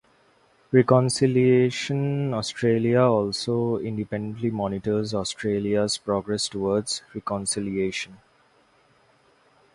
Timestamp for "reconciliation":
0.71-2.33, 7.13-8.17